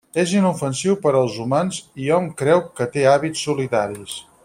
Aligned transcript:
És 0.21 0.31
inofensiu 0.37 0.95
per 1.03 1.11
als 1.19 1.35
humans 1.45 1.79
i 2.07 2.11
hom 2.17 2.33
creu 2.43 2.65
que 2.81 2.89
té 2.97 3.05
hàbits 3.15 3.45
solitaris. 3.51 4.19